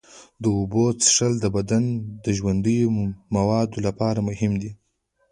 [0.41, 1.83] د اوبو څښل د بدن
[2.25, 2.87] د ژوندیو
[3.35, 4.71] موادو لپاره مهم دي.